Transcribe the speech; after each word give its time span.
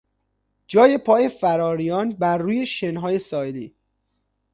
جای 0.67 0.97
پای 0.97 1.29
فراریان 1.29 2.09
برروی 2.11 2.65
شنهای 2.65 3.19
ساحلی 3.19 3.75